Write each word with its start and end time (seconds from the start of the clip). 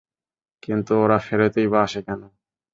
কিন্তু 0.63 0.91
ওরা 1.03 1.17
ফেরতই 1.19 1.67
বা 1.67 1.79
আসে 1.83 2.01
কেন? 2.07 2.21